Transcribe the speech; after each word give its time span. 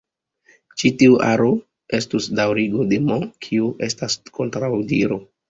Ĉi 0.81 0.89
tiu 1.01 1.17
aro 1.31 1.49
estus 1.97 2.31
daŭrigo 2.41 2.87
de 2.95 3.01
"M", 3.09 3.19
kio 3.49 3.71
estas 3.91 4.19
kontraŭdiro. 4.41 5.23